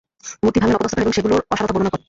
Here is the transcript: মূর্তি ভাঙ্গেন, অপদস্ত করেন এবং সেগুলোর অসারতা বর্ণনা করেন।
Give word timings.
মূর্তি 0.43 0.59
ভাঙ্গেন, 0.61 0.77
অপদস্ত 0.79 0.93
করেন 0.95 1.05
এবং 1.05 1.15
সেগুলোর 1.17 1.41
অসারতা 1.53 1.73
বর্ণনা 1.73 1.91
করেন। 1.91 1.99